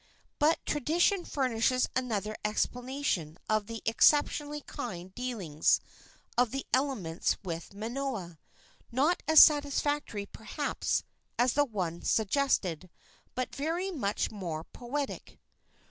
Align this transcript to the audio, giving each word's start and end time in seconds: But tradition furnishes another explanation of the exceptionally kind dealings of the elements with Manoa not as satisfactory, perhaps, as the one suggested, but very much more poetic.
But 0.39 0.57
tradition 0.65 1.25
furnishes 1.25 1.87
another 1.95 2.35
explanation 2.43 3.37
of 3.47 3.67
the 3.67 3.83
exceptionally 3.85 4.61
kind 4.61 5.13
dealings 5.13 5.79
of 6.35 6.49
the 6.49 6.65
elements 6.73 7.37
with 7.43 7.75
Manoa 7.75 8.39
not 8.91 9.21
as 9.27 9.43
satisfactory, 9.43 10.25
perhaps, 10.25 11.03
as 11.37 11.53
the 11.53 11.65
one 11.65 12.01
suggested, 12.01 12.89
but 13.35 13.53
very 13.55 13.91
much 13.91 14.31
more 14.31 14.63
poetic. 14.63 15.37